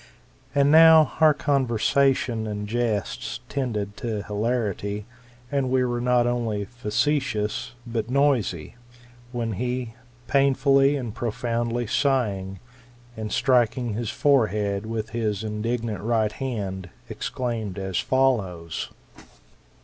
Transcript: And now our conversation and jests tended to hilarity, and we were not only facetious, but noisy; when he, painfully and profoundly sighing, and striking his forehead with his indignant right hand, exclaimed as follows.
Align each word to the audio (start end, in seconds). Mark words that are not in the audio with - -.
And 0.55 0.71
now 0.71 1.11
our 1.19 1.31
conversation 1.31 2.47
and 2.47 2.67
jests 2.67 3.39
tended 3.49 3.95
to 3.97 4.23
hilarity, 4.23 5.05
and 5.51 5.69
we 5.69 5.85
were 5.85 6.01
not 6.01 6.25
only 6.25 6.65
facetious, 6.65 7.73
but 7.85 8.09
noisy; 8.09 8.77
when 9.31 9.51
he, 9.61 9.93
painfully 10.25 10.95
and 10.95 11.13
profoundly 11.13 11.85
sighing, 11.85 12.57
and 13.15 13.31
striking 13.31 13.93
his 13.93 14.09
forehead 14.09 14.87
with 14.87 15.11
his 15.11 15.43
indignant 15.43 16.01
right 16.01 16.31
hand, 16.31 16.89
exclaimed 17.07 17.77
as 17.77 17.99
follows. 17.99 18.89